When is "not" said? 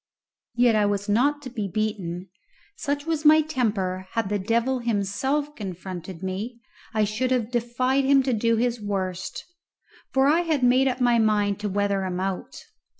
1.13-1.43